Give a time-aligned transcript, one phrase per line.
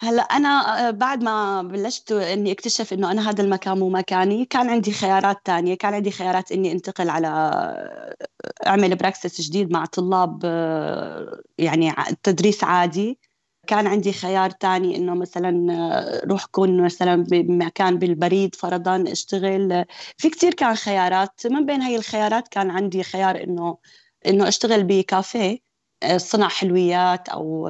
[0.00, 0.48] هلأ أنا
[0.88, 5.36] آه، بعد ما بلشت إني أكتشف إنه أنا هذا المكان مو مكاني، كان عندي خيارات
[5.44, 8.16] تانية، كان عندي خيارات إني أنتقل على آه،
[8.66, 13.18] أعمل براكسس جديد مع طلاب آه، يعني تدريس عادي،
[13.66, 19.84] كان عندي خيار تاني إنه مثلا روح كون مثلا بمكان بالبريد فرضا أشتغل.
[20.18, 21.46] في كتير كان خيارات.
[21.46, 23.78] من بين هاي الخيارات كان عندي خيار إنه
[24.26, 25.58] إنه أشتغل بكافيه
[26.16, 27.68] صنع حلويات أو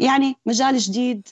[0.00, 1.28] يعني مجال جديد.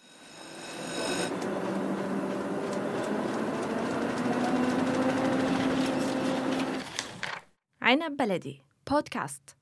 [7.82, 9.56] عنب بلدي بودكاست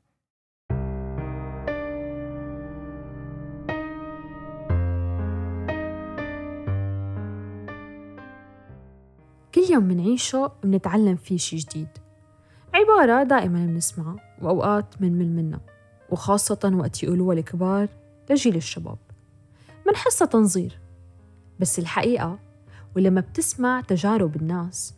[9.54, 11.88] كل يوم منعيشه بنتعلم فيه شي جديد.
[12.74, 15.60] عبارة دائما بنسمعها وأوقات منمل منها
[16.10, 17.88] وخاصة وقت يقولوها الكبار
[18.30, 18.98] لجيل الشباب.
[19.86, 20.78] منحسها تنظير.
[21.60, 22.38] بس الحقيقة
[22.96, 24.94] ولما بتسمع تجارب الناس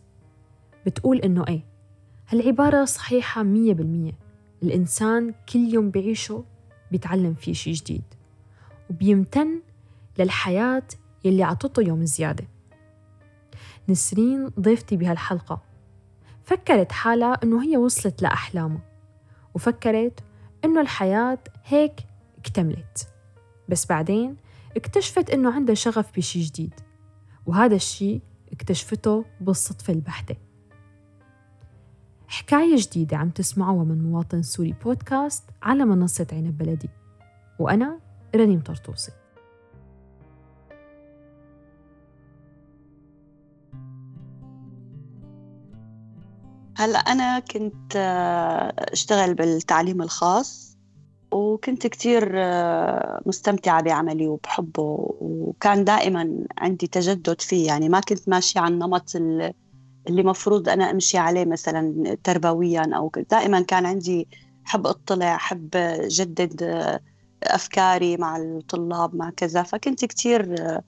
[0.85, 1.61] بتقول إنه إيه
[2.29, 4.13] هالعبارة صحيحة مية بالمية.
[4.63, 6.43] الإنسان كل يوم بعيشه
[6.91, 8.03] بيتعلم فيه شي جديد
[8.89, 9.61] وبيمتن
[10.19, 10.83] للحياة
[11.25, 12.47] يلي عطته يوم زيادة.
[13.89, 15.61] نسرين ضيفتي بهالحلقة
[16.43, 18.81] فكرت حالها إنه هي وصلت لأحلامها
[19.53, 20.19] وفكرت
[20.65, 21.93] إنه الحياة هيك
[22.37, 23.10] اكتملت.
[23.71, 24.35] بس بعدين
[24.77, 26.73] اكتشفت إنه عندها شغف بشي جديد
[27.45, 28.21] وهذا الشي
[28.53, 30.35] اكتشفته بالصدفة البحتة.
[32.27, 36.89] حكاية جديدة عم تسمعوها من مواطن سوري بودكاست على منصة عنب بلدي
[37.59, 37.99] وأنا
[38.35, 39.11] رنيم طرطوسي.
[46.77, 50.70] هلا أنا كنت آه، أشتغل بالتعليم الخاص
[51.31, 57.67] وكنت كتير آه، مستمتعة بعملي وبحبه وكان دائما عندي تجدد فيه.
[57.67, 59.53] يعني ما كنت ماشية على النمط اللي
[60.23, 64.27] مفروض أنا أمشي عليه مثلا تربويا أو دائما كان عندي
[64.63, 65.69] حب أطلع حب
[66.07, 66.99] جدد آه،
[67.43, 69.63] أفكاري مع الطلاب مع كذا.
[69.63, 70.83] فكنت كتير آه،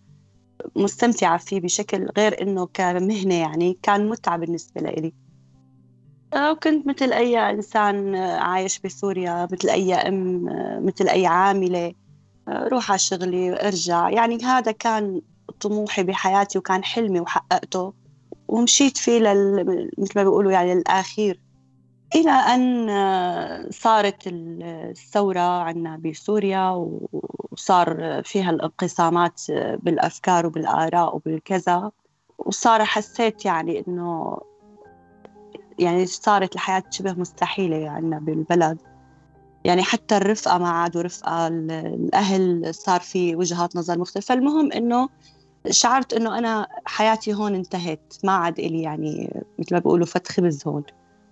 [0.75, 5.13] مستمتعة فيه بشكل غير إنه كمهنة يعني كان متعة بالنسبة لي.
[6.35, 10.45] وكنت مثل أي إنسان عايش بسوريا مثل أي أم
[10.85, 11.93] مثل أي عاملة
[12.49, 14.09] روح على شغلي ارجع.
[14.09, 15.21] يعني هذا كان
[15.61, 17.93] طموحي بحياتي وكان حلمي وحققته.
[18.47, 19.89] ومشيت فيه لل...
[19.97, 21.39] مثل ما بيقولوا يعني للآخير.
[22.15, 26.87] إلى أن صارت الثورة عندنا بسوريا
[27.51, 31.91] وصار فيها الانقسامات بالأفكار وبالآراء وبالكذا.
[32.37, 34.37] وصار حسيت يعني إنه
[35.79, 38.81] يعني صارت الحياة شبه مستحيلة عندنا بالبلد.
[39.65, 44.33] يعني حتى الرفقة ما عادوا رفقة الأهل صار في وجهات نظر مختلفة.
[44.33, 45.09] المهم إنه
[45.69, 50.67] شعرت إنه أنا حياتي هون انتهت ما عاد إلي يعني مثل ما بيقولوا فت خبز
[50.67, 50.83] هون.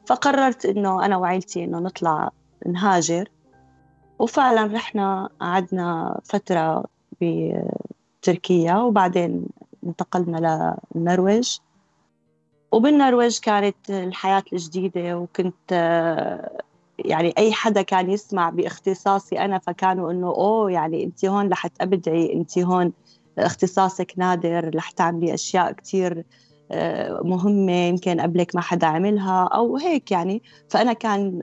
[0.05, 2.29] فقررت إنه أنا وعيلتي إنه نطلع
[2.67, 3.29] نهاجر.
[4.19, 6.83] وفعلا رحنا قعدنا فترة
[7.21, 9.45] بتركيا وبعدين
[9.83, 11.57] انتقلنا للنرويج
[12.71, 15.71] وبالنرويج كانت الحياة الجديدة وكنت
[16.99, 22.33] يعني أي حدا كان يسمع باختصاصي أنا فكانوا إنه أوه يعني أنت هون رح تبدعي
[22.33, 22.93] أنت هون
[23.37, 26.23] اختصاصك نادر رح تعملي أشياء كتير
[27.23, 30.41] مهمة يمكن قبلك ما حدا عملها أو هيك يعني.
[30.69, 31.41] فأنا كان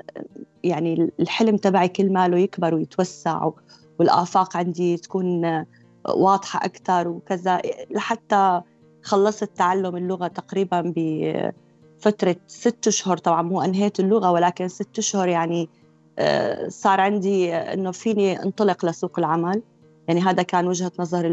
[0.65, 3.51] يعني الحلم تبعي كل ماله يكبر ويتوسع
[3.99, 5.65] والآفاق عندي تكون
[6.09, 7.61] واضحة أكثر وكذا
[7.91, 8.61] لحتى
[9.03, 13.17] خلصت تعلم اللغة تقريبا بفترة ست أشهر.
[13.17, 15.69] طبعا مو أنهيت اللغة ولكن ست أشهر يعني
[16.19, 19.63] آه، صار عندي أنه فيني انطلق لسوق العمل.
[20.09, 21.27] يعني هذا كان وجهة نظر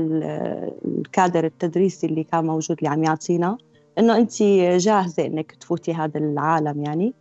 [0.85, 3.57] الكادر التدريسي اللي كان موجود اللي عم يعطينا
[3.99, 4.43] إنه انت
[4.77, 7.13] جاهزة إنك تفوتي هذا العالم يعني.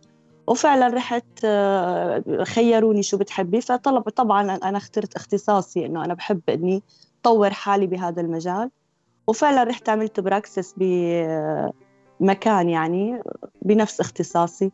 [0.47, 3.61] وفعلا رحت آه، خيروني شو بتحبي.
[3.61, 6.83] فطلب طبعا أنا اخترت اختصاصي إنه أنا بحب إني
[7.23, 8.69] طور حالي بهذا المجال.
[9.27, 13.21] وفعلا رحت عملت براكسس بمكان يعني
[13.61, 14.71] بنفس اختصاصي.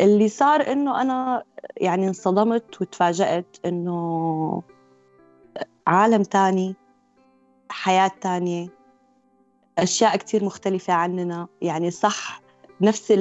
[0.00, 1.42] اللي صار إنه أنا
[1.76, 4.62] يعني انصدمت وتفاجأت إنه
[5.86, 6.76] عالم تاني
[7.68, 8.68] حياة تانية
[9.78, 11.48] أشياء كتير مختلفة عننا.
[11.62, 12.42] يعني صح
[12.80, 13.12] نفس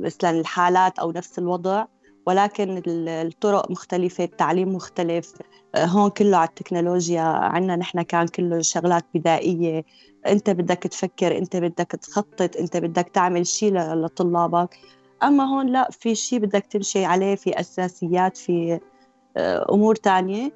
[0.00, 1.84] مثلا الحالات أو نفس الوضع
[2.26, 5.32] ولكن الطرق مختلفة التعليم مختلف.
[5.76, 7.20] هون كله على التكنولوجيا.
[7.22, 9.84] عنا نحن كان كله شغلات بدائية.
[10.26, 14.76] أنت بدك تفكر أنت بدك تخطط أنت بدك تعمل شيء لطلابك.
[15.22, 18.80] أما هون لا في شيء بدك تمشي عليه في أساسيات في
[19.36, 20.52] آه، أمور تانية.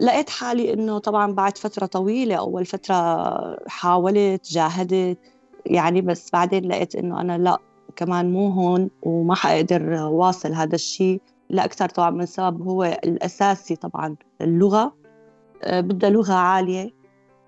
[0.00, 5.18] لقيت حالي إنه طبعا بعد فترة طويلة أول فترة حاولت جاهدت.
[5.66, 7.58] يعني بس بعدين لقيت إنه أنا لا
[7.98, 11.20] كمان مو هون وما حقدر واصل هذا الشيء.
[11.50, 14.94] لاكثر طبعا من سبب هو الأساسي طبعا اللغة.
[15.62, 16.90] آه، بدها لغة عالية.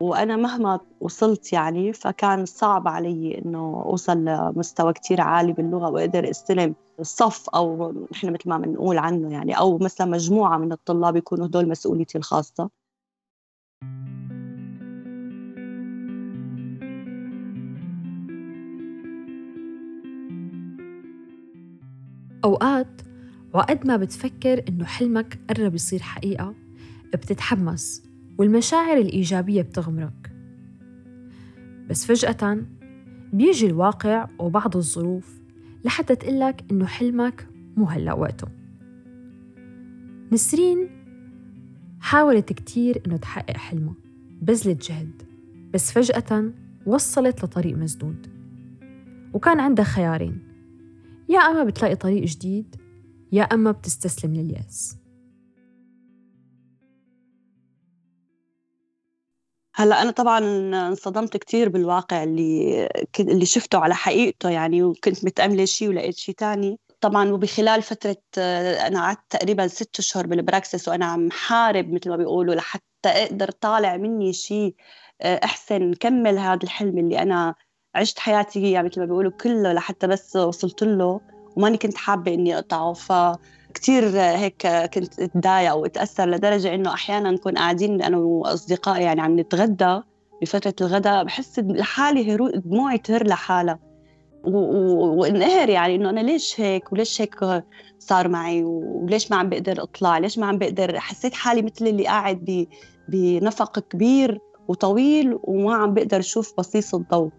[0.01, 6.75] وأنا مهما وصلت يعني فكان صعب علي إنه أوصل لمستوى كتير عالي باللغة وأقدر أستلم
[7.03, 11.69] صف أو نحن مثل ما بنقول عنه يعني أو مثلا مجموعة من الطلاب يكونوا هدول
[11.69, 12.71] مسؤوليتي الخاصة.
[22.45, 23.03] أوقات
[23.53, 26.55] وقد ما بتفكر إنه حلمك قرب يصير حقيقة
[27.13, 28.03] بتتحمس
[28.39, 30.33] والمشاعر الإيجابية بتغمرك.
[31.91, 32.63] بس فجأة
[33.33, 35.41] بيجي الواقع وبعض الظروف
[35.85, 38.49] لحتى تقلك إنه حلمك مو هلأ وقته.
[40.33, 40.89] نسرين
[42.01, 43.95] حاولت كتير إنه تحقق حلمها
[44.43, 45.23] بذلت جهد
[45.75, 46.53] بس فجأة
[46.87, 48.27] وصلت لطريق مسدود
[49.33, 50.50] وكان عندها خيارين.
[51.31, 52.77] يا أما بتلاقي طريق جديد
[53.33, 54.97] يا أما بتستسلم لليأس.
[59.75, 60.39] هلأ أنا طبعا
[60.89, 62.89] انصدمت كثير بالواقع اللي
[63.21, 68.17] اللي شفته على حقيقته يعني وكنت متأملة شيء ولقيت شيء ثاني طبعا وبخلال فترة
[68.87, 73.97] أنا قعدت تقريبا ست أشهر بالبراكسس وأنا عم حارب مثل ما بيقولوا لحتى أقدر طالع
[73.97, 74.75] مني شيء
[75.23, 77.55] أحسن كمل هذا الحلم اللي أنا
[77.95, 81.21] عشت حياتي يعني مثل ما بيقولوا كله لحتى بس وصلت له
[81.57, 82.93] وماني كنت حابة إني أقطعه.
[82.93, 83.13] ف
[83.75, 90.01] كثير هيك كنت أتضايق وأتأثر لدرجة إنه أحيانا نكون قاعدين أنا وأصدقائي يعني عم نتغدى
[90.43, 93.79] بفترة الغداء بحس لحالي هرو دموعي تهر لحالها.
[94.45, 97.65] وانقهر يعني إنه أنا ليش هيك وليش هيك
[97.99, 102.07] صار معي وليش ما عم بقدر أطلع؟ ليش ما عم بقدر؟ حسيت حالي مثل اللي
[102.07, 102.67] قاعد
[103.09, 104.39] بنفق كبير
[104.69, 107.31] وطويل وما عم بقدر أشوف بصيص الضوء.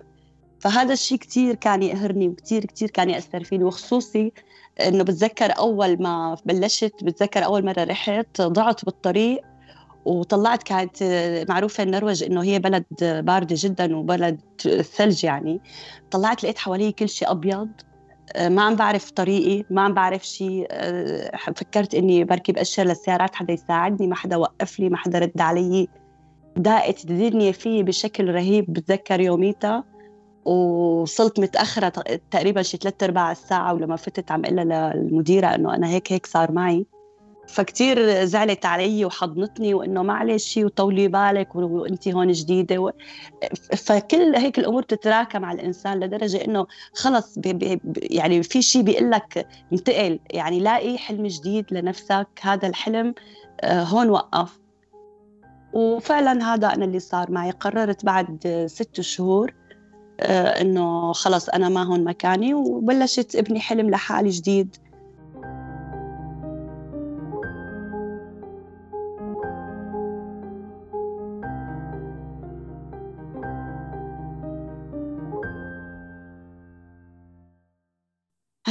[0.61, 4.31] فهذا الشيء كثير كان يقهرني وكثير كثير كان يأثر فيني وخصوصي
[4.87, 9.41] إنه بتذكر أول ما بلشت بتذكر أول مرة رحت ضعت بالطريق
[10.05, 11.03] وطلعت كانت
[11.49, 14.41] معروفة النرويج إنه هي بلد باردة جدا وبلد
[14.81, 15.61] ثلج يعني.
[16.11, 17.69] طلعت لقيت حوالي كل شيء أبيض.
[18.41, 20.67] ما عم بعرف طريقي ما عم بعرف شيء
[21.55, 25.87] فكرت إني بركب أشر للسيارات حدا يساعدني ما حدا وقف لي ما حدا رد علي.
[26.59, 29.83] ضاقت الدنيا فيي بشكل رهيب بتذكر يوميتها.
[30.45, 31.89] وصلت متأخرة
[32.31, 36.51] تقريبا شي ثلاث أرباع الساعة ولما فتت عم قلها للمديرة إنه أنا هيك هيك صار
[36.51, 36.85] معي.
[37.47, 42.91] فكتير زعلت علي وحضنتني وإنه معلش وطولي بالك وانت هون جديدة و...
[43.77, 49.11] فكل هيك الأمور تتراكم على الإنسان لدرجة إنه خلص بي بي يعني في شيء بيقول
[49.11, 50.19] لك انتقل.
[50.29, 52.27] يعني لاقي حلم جديد لنفسك.
[52.41, 53.13] هذا الحلم
[53.61, 54.59] آه، هون وقف.
[55.73, 57.51] وفعلا هذا أنا اللي صار معي.
[57.51, 59.60] قررت بعد ست شهور
[60.61, 64.75] إنه خلص أنا ما هون مكاني وبلشت ابني حلم لحالي جديد.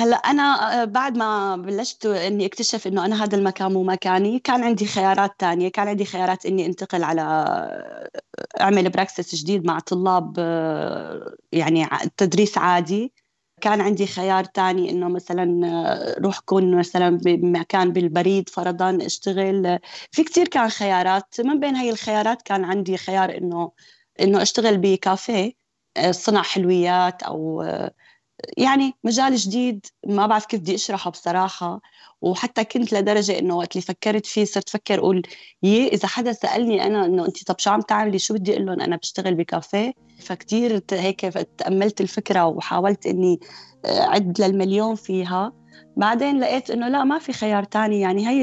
[0.00, 0.42] هلا أنا
[0.82, 5.34] آه، بعد ما بلشت إني أكتشف إنه أنا هذا المكان مو مكاني كان عندي خيارات
[5.38, 5.68] تانية.
[5.68, 8.10] كان عندي خيارات إني أنتقل على آه،
[8.60, 11.86] أعمل براكسس جديد مع طلاب آه، يعني
[12.16, 13.12] تدريس عادي.
[13.60, 19.78] كان عندي خيار تاني إنه مثلا روح كون مثلا بمكان بالبريد فرضا أشتغل.
[20.12, 21.40] في كتير كان خيارات.
[21.40, 23.72] من بين هاي الخيارات كان عندي خيار إنه
[24.20, 25.52] إنه أشتغل بكافيه
[26.10, 27.62] صنع حلويات أو
[28.56, 31.80] يعني مجال جديد ما بعرف كيف بدي أشرحه بصراحة.
[32.22, 35.22] وحتى كنت لدرجة إنه وقت اللي فكرت فيه صرت أفكر أقول
[35.62, 38.80] يي إذا حدا سألني أنا إنه انت طب شو عم تعملي؟ شو بدي أقول لهم؟
[38.80, 39.92] أنا بشتغل بكافيه.
[40.20, 41.20] فكتير هيك
[41.58, 43.40] تأملت الفكرة وحاولت إني
[43.84, 45.52] آه، عد للمليون فيها.
[45.96, 48.00] بعدين لقيت إنه لا ما في خيار تاني.
[48.00, 48.42] يعني هي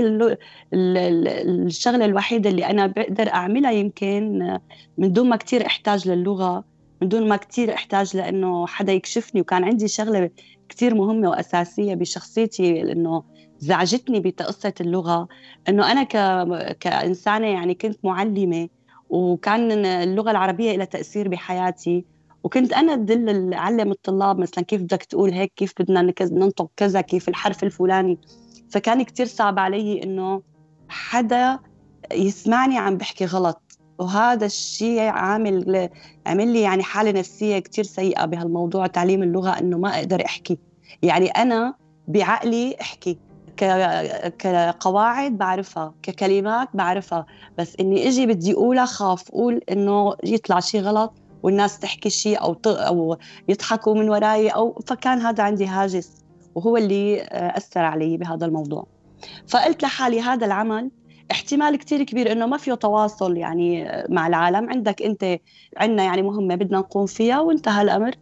[0.73, 4.61] الشغلة الوحيدة اللي أنا بقدر أعملها يمكن آه،
[4.97, 6.76] من دون ما كثير إحتاج للغة.
[7.01, 9.41] من دون ما كثير إحتاج لإنه حدا يكشفني.
[9.41, 10.29] وكان عندي شغلة
[10.69, 13.23] كثير مهمة وأساسية بشخصيتي انه
[13.59, 15.27] زعجتني بقصة اللغة.
[15.69, 16.77] إنه أنا ك...
[16.77, 18.69] كإنسانة يعني كنت معلمة
[19.09, 22.05] وكان اللغة العربية لها تأثير بحياتي.
[22.43, 27.29] وكنت أنا ادل اعلم الطلاب مثلا كيف بدك تقول هيك كيف بدنا ننطق كذا كيف
[27.29, 28.19] الحرف الفلاني.
[28.71, 30.41] فكان كثير صعب علي إنه
[30.89, 31.59] حدا
[32.13, 33.66] يسمعني عم بحكي غلط.
[33.99, 35.89] وهذا الشيء عامل
[36.27, 40.57] عمل لي يعني حالة نفسية كثير سيئة بهالموضوع تعليم اللغة إنه ما أقدر أحكي.
[41.01, 41.73] يعني أنا
[42.07, 43.17] بعقلي أحكي.
[44.39, 47.25] كقواعد بعرفها ككلمات بعرفها.
[47.57, 51.13] بس إني إجي بدي أقولها خاف أقول إنه يطلع شيء غلط
[51.43, 53.17] والناس تحكي شيء أو أو
[53.49, 56.11] يضحكوا من وراي أو فكان هذا عندي هاجس.
[56.55, 58.87] وهو اللي آه، أثر علي بهذا الموضوع.
[59.47, 60.91] فقلت لحالي هذا العمل
[61.31, 64.69] احتمال كتير كبير إنه ما فيه تواصل يعني آه، مع العالم.
[64.69, 65.39] عندك أنت
[65.77, 68.15] عندنا يعني مهمة بدنا نقوم فيها وانتهى الأمر.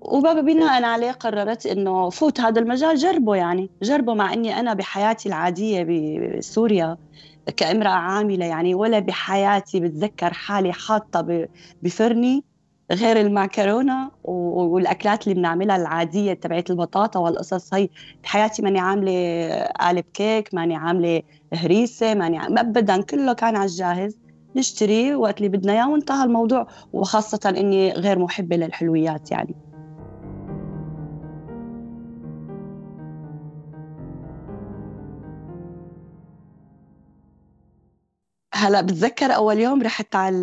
[0.00, 5.86] وبناء عليه قررت إنه فوت هذا المجال جربه يعني جربه مع إني أنا بحياتي العادية
[6.38, 6.96] بسوريا
[7.56, 11.48] كامرأة عاملة يعني ولا بحياتي بتذكر حالي حاطة
[11.82, 12.44] بفرني.
[12.92, 17.88] غير المعكرونة والأكلات اللي بنعملها العادية تبعت البطاطا والقصص هي
[18.24, 19.12] بحياتي ماني عاملة
[19.80, 21.22] قالب كيك ماني عاملة
[21.54, 24.18] هريسة ماني عاملة ابدا كله كان على الجاهز.
[24.56, 29.56] نشتري وقت اللي بدنا إياه وانتهى الموضوع وخاصة إني غير محبة للحلويات يعني.
[38.56, 40.36] هلا بتذكر أول يوم رحت على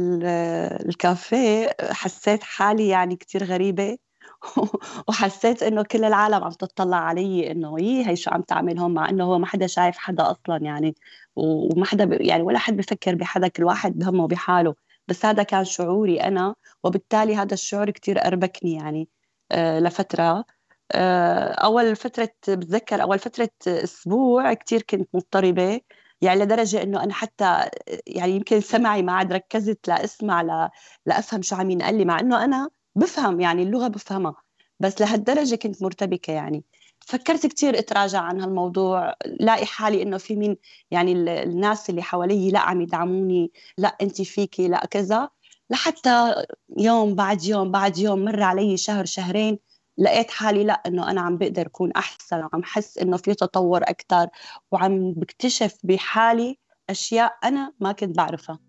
[0.86, 3.98] الكافيه حسيت حالي يعني كتير غريبة
[5.10, 9.10] وحسيت إنه كل العالم عم تطلع علي إنه يي هي شو عم تعمل هون؟ مع
[9.10, 10.96] إنه هو ما حدا شايف حدا أصلا يعني
[11.36, 14.76] وما حدا يعني ولا حد بفكر بحدا كل واحد بهمه بحاله
[15.08, 19.10] بس هذا كان شعوري أنا وبالتالي هذا الشعور كتير أربكني يعني
[19.52, 20.46] آه لفترة.
[20.92, 25.82] آه أول فترة بتذكر أول فترة أسبوع كتير كنت مضطربة.
[26.24, 27.70] يعني لدرجة إنه أنا حتى
[28.08, 30.72] يعني يمكن سمعي ما عاد ركزت لاسمع لا
[31.06, 34.36] لافهم شو عم ينقال لي مع إنه أنا بفهم يعني اللغة بفهمها
[34.80, 36.64] بس لهالدرجة كنت مرتبكة يعني.
[37.00, 40.58] فكرت كثير أتراجع عن هالموضوع لاقي حالي إنه في مين
[40.92, 41.12] يعني
[41.44, 45.30] الناس اللي حوالي لا عم يدعموني لا أنت فيكي لا كذا
[45.70, 46.34] لحتى
[46.78, 49.60] يوم بعد يوم بعد يوم مر علي شهر شهرين
[49.98, 54.28] لقيت حالي لا إنه أنا عم بقدر أكون أحسن وعم حس إنه في تطور أكثر
[54.72, 56.58] وعم بكتشف بحالي
[56.90, 58.60] أشياء أنا ما كنت بعرفها.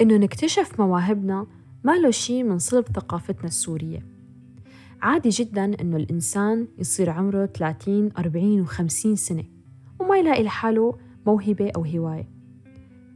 [0.00, 1.46] إنه نكتشف مواهبنا
[1.84, 4.06] ما له شي من صلب ثقافتنا السورية.
[5.02, 9.44] عادي جدا إنه الإنسان يصير عمره 30 40 و 50 سنة
[10.00, 12.28] وما يلاقي لحاله موهبة أو هواية.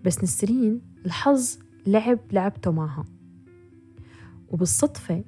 [0.05, 3.05] بس نسرين الحظ لعب لعبته معها.
[4.49, 5.25] وبالصدفة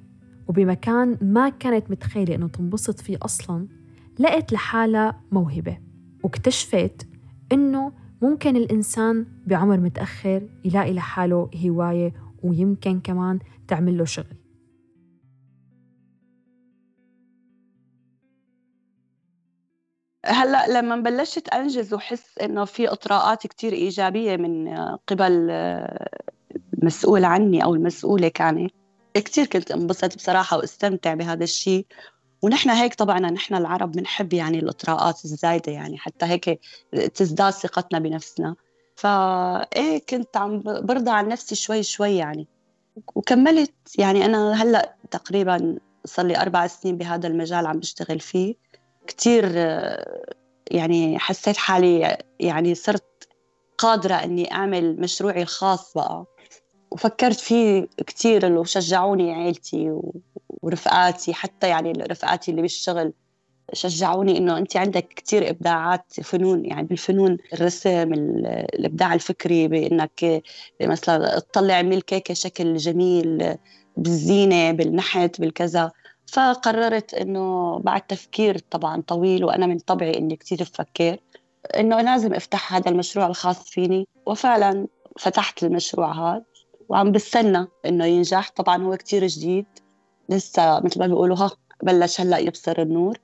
[0.47, 3.67] وبمكان ما كانت متخيلة إنه تنبسط فيه أصلا
[4.19, 5.77] لقت لحالها موهبة
[6.23, 7.07] واكتشفت
[7.51, 12.13] إنه ممكن الإنسان بعمر متأخر يلاقي لحاله هواية
[12.43, 14.35] ويمكن كمان تعمل له شغل.
[20.25, 24.69] هلأ لما بلشت أنجز وحس إنه في إطراءات كتير إيجابية من
[25.07, 25.51] قبل
[26.81, 28.73] المسؤول عني أو المسؤولة كانت.
[29.13, 31.85] كثير كنت انبسط بصراحة واستمتع بهذا الشيء
[32.41, 36.59] ونحن هيك طبعا نحن العرب بنحب يعني الإطراءات الزايدة يعني حتى هيك
[37.15, 38.55] تزداد ثقتنا بنفسنا.
[38.95, 42.47] فايه كنت عم برضى عن نفسي شوي شوي يعني.
[43.15, 48.55] وكملت يعني أنا هلأ تقريبا صار لي أربع سنين بهذا المجال عم بشتغل فيه.
[49.07, 49.45] كثير
[50.71, 53.27] يعني حسيت حالي يعني صرت
[53.77, 56.25] قادرة إني أعمل مشروعي الخاص بقى.
[56.91, 59.99] وفكرت فيه كثير وشجعوني عيلتي
[60.49, 63.13] ورفقاتي حتى يعني رفقاتي اللي بالشغل
[63.73, 70.43] شجعوني إنه انت عندك كثير إبداعات فنون يعني بالفنون الرسم الإبداع الفكري بإنك
[70.81, 73.57] مثلا تطلع عمل كيكه شكل جميل
[73.97, 75.91] بالزينة بالنحت بالكذا.
[76.27, 81.17] فقررت إنه بعد تفكير طبعا طويل وأنا من طبعي إني كثير بفكر
[81.77, 84.07] إنه لازم أفتح هذا المشروع الخاص فيني.
[84.25, 84.87] وفعلا
[85.19, 86.50] فتحت المشروع هذا.
[86.91, 88.49] وعم بستنى إنه ينجح.
[88.49, 89.65] طبعا هو كتير جديد
[90.29, 91.51] لسه مثل ما بيقولوا ها
[91.83, 93.17] بلش هلأ يبصر النور.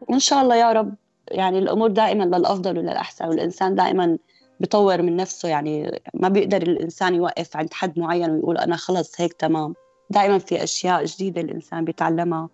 [0.00, 0.94] وإن شاء الله يا رب
[1.30, 4.18] يعني الأمور دائما للأفضل وللأحسن والإنسان دائما
[4.60, 5.48] بيطور من نفسه.
[5.48, 9.74] يعني ما بيقدر الإنسان يوقف عند حد معين ويقول أنا خلص هيك تمام.
[10.10, 12.48] دائما في أشياء جديدة الإنسان بيتعلمها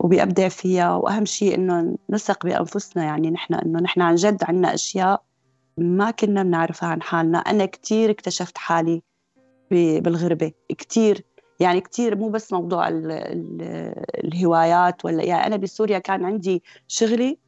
[0.00, 0.94] وبيبدع فيها.
[0.94, 3.04] وأهم شيء إنه نثق بأنفسنا.
[3.04, 5.22] يعني نحن إنه نحن عن جد عندنا أشياء
[5.78, 7.38] ما كنا بنعرفها عن حالنا.
[7.38, 9.02] أنا كثير اكتشفت حالي
[10.00, 10.52] بالغربة.
[10.78, 11.24] كثير
[11.60, 13.62] يعني كثير مو بس موضوع ال ال
[14.24, 17.38] الهوايات ولا يعني أنا بسوريا كان عندي شغلي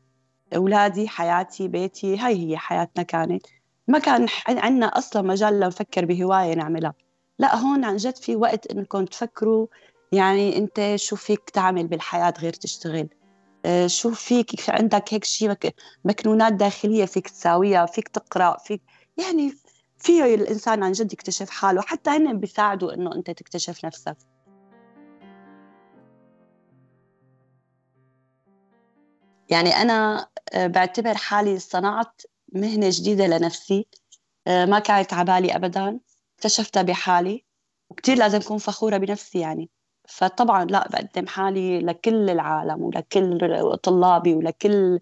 [0.57, 3.47] أولادي حياتي بيتي هاي هي حياتنا كانت.
[3.89, 6.95] ما كان عندنا أصلا مجال لنفكر بهواية نعملها.
[7.39, 9.67] لا هون عن جد في وقت إنكم تفكروا
[10.13, 13.09] يعني أنت شو فيك تعمل بالحياة غير تشتغل؟
[13.65, 15.57] آه، شو فيك؟ عندك هيك شيء
[16.05, 18.83] مكنونات داخلية فيك تساويها فيك تقرأ فيك
[19.17, 19.53] يعني
[20.05, 24.17] فيه الإنسان عن جد يكتشف حاله حتى هن بيساعدوا إنه أنت تكتشف نفسك.
[29.51, 33.87] يعني أنا آه، بعتبر حالي صنعت مهنة جديدة لنفسي
[34.47, 36.01] آه، ما كانت عبالي أبدا
[36.39, 37.45] اكتشفتها بحالي
[37.91, 39.71] وكتير لازم أكون فخورة بنفسي يعني.
[40.09, 43.39] فطبعا لا بقدم حالي لكل العالم ولكل
[43.83, 45.01] طلابي ولكل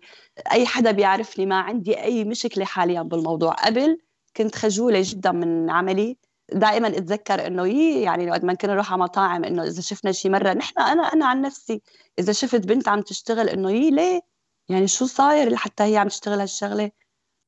[0.53, 3.53] أي حدا بيعرفني ما عندي أي مشكلة حاليا بالموضوع.
[3.53, 3.99] قبل
[4.37, 6.19] كنت خجولة جدا من عملي.
[6.53, 10.29] دائما أتذكر إنه يي يعني وقت ما كنا نروح على مطاعم إنه إذا شفنا شي
[10.29, 11.83] مرة نحن أنا أنا عن نفسي
[12.19, 14.21] إذا شفت بنت عم تشتغل إنه يي ليه؟
[14.69, 16.91] يعني شو صاير حتى هي عم تشتغل هالشغلة؟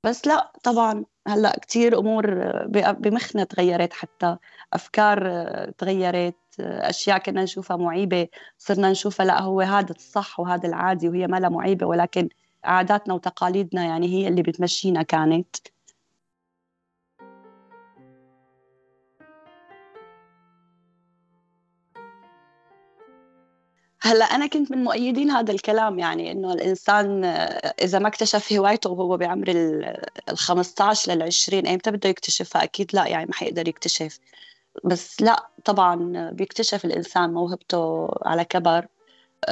[0.04, 2.26] بس لا طبعا هلأ كثير أمور
[2.92, 4.36] بمخنا تغيرت حتى
[4.72, 5.20] أفكار
[5.78, 11.40] تغيرت أشياء كنا نشوفها معيبة صرنا نشوفها لا هو هذا الصح وهذا العادي وهي ما
[11.40, 12.28] لها معيبة ولكن
[12.64, 15.56] عاداتنا وتقاليدنا يعني هي اللي بتمشينا كانت.
[24.04, 27.24] هلا أنا كنت من مؤيدين هذا الكلام يعني إنه الإنسان
[27.82, 33.06] إذا ما اكتشف هوايته وهو بعمر ال 15 لل 20 ايمتى بده يكتشفها؟ أكيد لا
[33.06, 34.18] يعني ما حيقدر يكتشف.
[34.84, 38.86] بس لا طبعا بيكتشف الإنسان موهبته على كبر.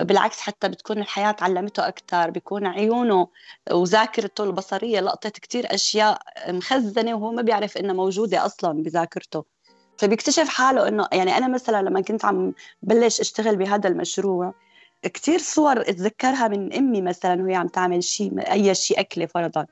[0.00, 3.28] بالعكس حتى بتكون الحياة علمته أكثر بيكون عيونه
[3.72, 9.44] وذاكرته البصرية لقطت كتير أشياء مخزنة وهو ما بيعرف إنها موجودة أصلا بذاكرته.
[10.02, 14.54] فبيكتشف حاله انه يعني أنا مثلا لما كنت عم بلش أشتغل بهذا المشروع
[15.02, 19.66] كثير صور أتذكرها من أمي مثلا وهي عم تعمل شيء أي شيء أكلة فرضا.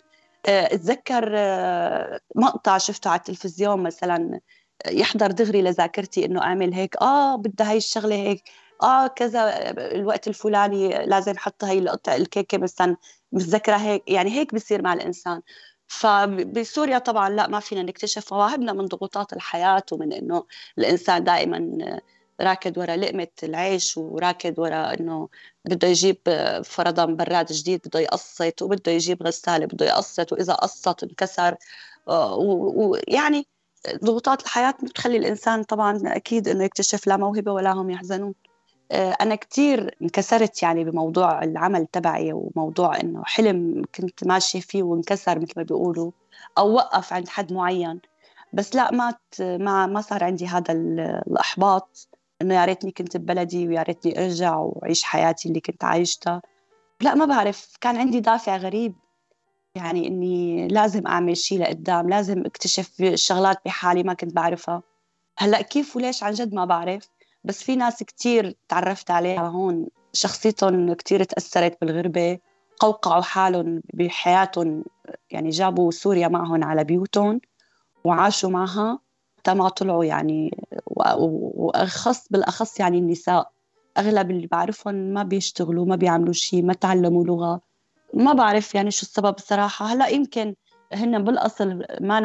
[0.47, 4.41] آه، أتذكر آه، مقطع شفته على التلفزيون مثلا
[4.87, 6.97] يحضر دغري لذاكرتي إنه أعمل هيك.
[6.97, 8.43] آه بدها هاي الشغلة هيك.
[8.83, 12.97] آه كذا الوقت الفلاني لازم أحط هي القطع الكيكة مثلا
[13.33, 14.03] متذكرة هيك.
[14.11, 15.43] يعني هيك بصير مع الإنسان.
[15.91, 20.45] فبسوريا طبعا لا ما فينا نكتشف مواهبنا من ضغوطات الحياة ومن إنه
[20.79, 22.01] الإنسان دائما
[22.41, 25.29] راكد ورا لقمة العيش وراكد ورا إنه
[25.65, 26.19] بده يجيب
[26.65, 31.57] فرضا براد جديد بده يقسط وبده يجيب غسالة بده يقسط وإذا قسط انكسر.
[32.07, 33.47] ويعني
[34.05, 38.35] ضغوطات الحياة بتخلي الإنسان طبعا أكيد إنه يكتشف لا موهبة ولا هم يحزنون.
[38.93, 45.39] آه، أنا كثير انكسرت يعني بموضوع العمل تبعي وموضوع إنه حلم كنت ماشية فيه وانكسر
[45.39, 46.11] مثل ما بيقولوا
[46.59, 48.00] أو وقف عند حد معين.
[48.53, 52.09] بس لا ما ما ما صار عندي هذا الإحباط
[52.43, 56.43] إنه يا ريتني كنت ببلدي ويا ريتني أرجع وأعيش حياتي اللي كنت عايشتها.
[57.00, 58.95] لا ما بعرف كان عندي دافع غريب.
[59.75, 64.83] يعني إني لازم أعمل شيء لقدام لازم أكتشف شغلات بحالي ما كنت بعرفها.
[65.39, 67.09] هلأ كيف وليش عن جد ما بعرف؟
[67.45, 69.87] بس في ناس كتير تعرفت عليها هون.
[70.13, 72.39] شخصيتهم كتير تأثرت بالغربة
[72.81, 74.85] قوقعوا حالهم بحياتهم
[75.31, 77.41] يعني جابوا سوريا معهم على بيوتهم
[78.05, 78.99] وعاشوا معها.
[79.39, 80.50] حتى ما طلعوا يعني
[80.87, 83.50] وأخص بالأخص يعني النساء.
[83.99, 87.61] أغلب اللي بعرفهم ما بيشتغلوا ما بيعملوا شيء ما تعلموا لغة.
[88.15, 90.55] ما بعرف يعني شو السبب بصراحة هلا يمكن
[90.93, 92.21] هن بالأصل ما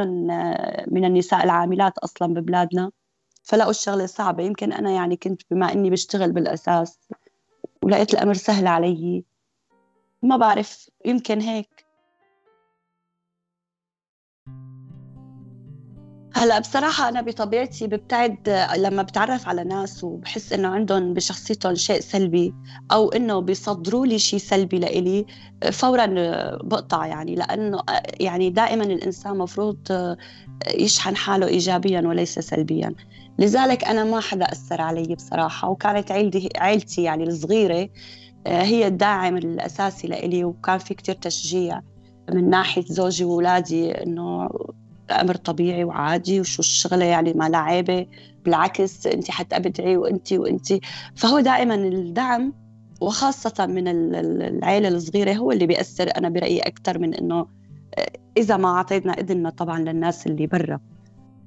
[0.88, 2.92] من النساء العاملات أصلا ببلادنا.
[3.46, 4.44] فلقوا الشغلة صعبة.
[4.44, 7.00] يمكن أنا يعني كنت بما إني بشتغل بالأساس
[7.84, 9.24] ولقيت الأمر سهل علي.
[10.22, 11.75] ما بعرف يمكن هيك
[16.38, 22.54] هلا بصراحة أنا بطبيعتي ببتعد لما بتعرف على ناس وبحس إنه عندهم بشخصيتهم شيء سلبي
[22.92, 25.26] أو إنه بيصدروا لي شيء سلبي لإلي
[25.72, 26.06] فورا
[26.64, 27.80] بقطع يعني لأنه
[28.20, 29.78] يعني دائما الإنسان مفروض
[30.68, 32.96] يشحن حاله إيجابيا وليس سلبيا.
[33.40, 37.90] لذلك أنا ما حدا أثر علي بصراحة وكانت عيلتي عيلتي يعني الصغيرة
[38.48, 41.82] هي الداعم الأساسي لإلي وكان في كتير تشجيع
[42.34, 44.50] من ناحية زوجي وأولادي إنه
[45.12, 48.08] أمر طبيعي وعادي وشو الشغلة يعني ما لعيبة
[48.46, 50.74] بالعكس أنت حتأبدعي وأنت وأنت.
[51.16, 52.54] فهو دائما الدعم
[53.02, 56.18] وخاصة من العيلة الصغيرة هو اللي بيأثر.
[56.18, 57.40] أنا برأيي أكثر من إنه
[57.98, 60.80] آه، إذا ما أعطينا إذننا طبعا للناس اللي برا.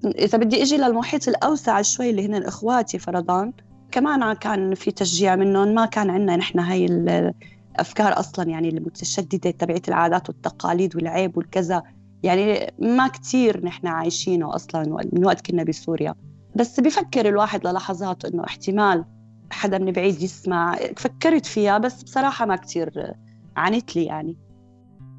[0.05, 3.53] إذا بدي إجي للمحيط الأوسع شوي اللي هن إخواتي فرضا
[3.91, 9.89] كمان كان في تشجيع منهم ما كان عندنا نحن هاي الأفكار أصلا يعني المتشددة تبعت
[9.89, 11.83] العادات والتقاليد والعيب والكذا.
[12.23, 16.15] يعني ما كثير نحن عايشينه أصلا من وقت كنا بسوريا.
[16.57, 19.05] بس بفكر الواحد للحظات إنه احتمال
[19.51, 20.77] حدا من بعيد يسمع.
[20.97, 23.15] فكرت فيها بس بصراحة ما كثير
[23.57, 24.37] عنت لي يعني.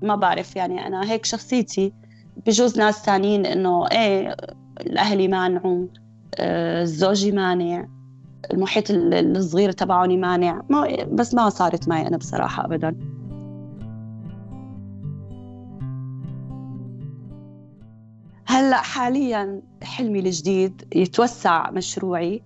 [0.01, 1.93] ما بعرف يعني أنا هيك شخصيتي.
[2.45, 4.35] بجوز ناس ثانيين إنه إيه
[4.81, 5.87] الاهل يمانعوا
[6.35, 7.87] آه، الزوج يمانع
[8.53, 12.95] المحيط الصغير تبعهم يمانع ما بس ما صارت معي أنا بصراحة ابدا.
[18.69, 22.43] هلا حاليا حلمي الجديد يتوسع مشروعي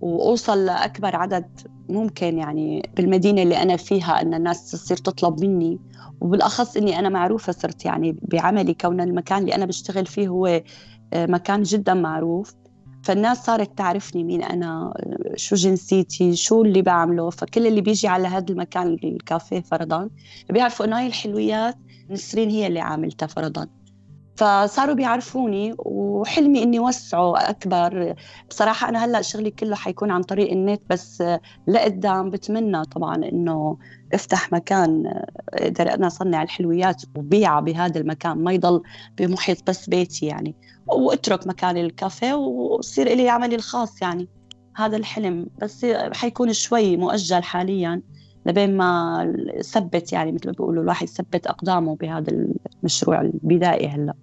[0.00, 5.78] وأوصل لأكبر عدد ممكن يعني بالمدينة اللي أنا فيها أن الناس تصير تطلب مني.
[6.20, 11.26] وبالأخص أني أنا معروفة صرت يعني بعملي كون المكان اللي أنا بشتغل فيه هو آه،
[11.26, 12.54] مكان جدا معروف.
[13.02, 14.94] فالناس صارت تعرفني مين أنا
[15.36, 17.30] شو جنسيتي شو اللي بعمله.
[17.30, 20.10] فكل اللي بيجي على هذا المكان الكافيه فرضا.
[20.50, 21.76] بيعرفوا إنه هاي الحلويات
[22.10, 23.83] نسرين هي اللي عاملتها فرضا.
[24.36, 28.14] فصاروا بيعرفوني وحلمي إني وسعه أكبر.
[28.50, 31.22] بصراحة أنا هلأ شغلي كله حيكون عن طريق النت بس
[31.66, 33.78] لقدام بتمنى طبعا إنه
[34.14, 35.22] أفتح مكان
[35.54, 38.38] أقدر أنا أصنع الحلويات وبيعها بهذا المكان.
[38.38, 38.82] ما يضل
[39.18, 40.54] بمحيط بس بيتي يعني.
[40.86, 44.28] وأترك مكان الكافيه وصير لي عملي الخاص يعني.
[44.76, 45.46] هذا الحلم.
[45.62, 48.02] بس حيكون شوي مؤجل حاليا
[48.46, 52.46] لبين ما ثبت يعني مثل ما بيقولوا الواحد يثبت أقدامه بهذا
[52.82, 54.14] المشروع البدائي هلأ.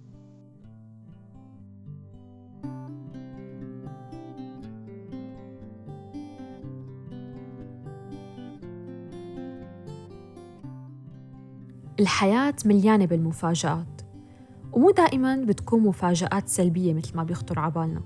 [12.02, 14.02] الحياة مليانة بالمفاجآت
[14.72, 18.02] ومو دائما بتكون مفاجآت سلبية مثل ما بيخطر عبالنا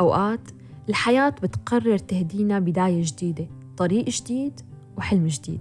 [0.00, 0.50] أوقات
[0.88, 4.60] الحياة بتقرر تهدينا بداية جديدة طريق جديد
[4.96, 5.60] وحلم جديد.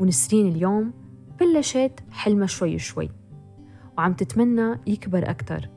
[0.00, 0.92] ونسرين اليوم
[1.40, 3.10] بلشت حلمها شوي شوي
[3.98, 5.70] وعم تتمنى يكبر أكتر.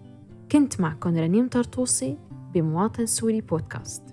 [0.52, 2.18] كنت معكم رنيم طرطوسي
[2.54, 4.09] بمواطن سوري بودكاست.